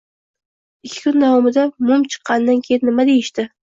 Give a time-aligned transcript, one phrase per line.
[0.87, 3.53] Ikki kun davomida mum chaqqanidan keyin nima deyishdi?